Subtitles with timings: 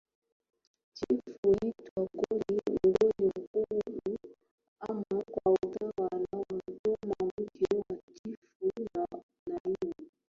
[0.93, 4.17] Chifu huitwa Mgoli Mkulu
[4.79, 6.45] ama kwa utawala wa
[6.83, 9.07] Choma mke wa Chifu na
[9.45, 10.11] Naibu